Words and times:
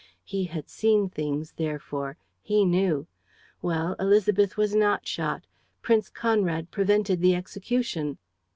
He 0.23 0.45
had 0.45 0.67
seen 0.67 1.09
things, 1.09 1.51
therefore. 1.57 2.17
He 2.41 2.65
knew. 2.65 3.05
Well, 3.61 3.95
Élisabeth 3.99 4.57
was 4.57 4.73
not 4.73 5.05
shot. 5.05 5.43
Prince 5.83 6.09
Conrad 6.09 6.71
prevented 6.71 7.21
the 7.21 7.35
execution." 7.35 8.17